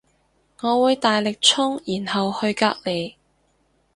[0.61, 3.13] 我會大力衝然後去隔籬